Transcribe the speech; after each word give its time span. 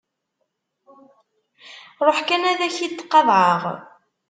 Ṛuḥ 2.07 2.17
kan 2.27 2.43
ad 2.51 2.59
k-id-qaḍɛeɣ. 2.75 3.61